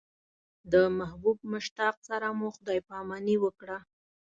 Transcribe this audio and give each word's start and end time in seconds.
د 0.71 0.73
محبوب 0.99 1.37
مشتاق 1.51 1.95
سره 2.09 2.27
مو 2.39 2.47
خدای 2.55 2.79
پاماني 2.89 3.35
وکړه. 3.41 3.77